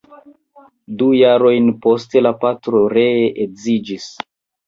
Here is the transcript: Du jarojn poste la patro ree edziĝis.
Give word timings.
Du 1.01 1.09
jarojn 1.17 1.67
poste 1.83 2.23
la 2.27 2.31
patro 2.45 2.81
ree 2.97 3.27
edziĝis. 3.47 4.09